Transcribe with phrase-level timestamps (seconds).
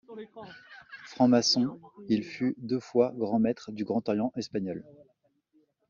[1.09, 4.83] Franc-maçon, il fut deux fois Grand Maître du Grand Orient Espagnol.